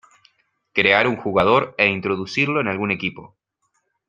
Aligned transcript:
Crear 0.73 1.05
un 1.07 1.15
jugador 1.15 1.75
e 1.77 1.85
introducirlo 1.87 2.59
en 2.59 2.67
algún 2.69 2.89
equipo. 2.89 3.35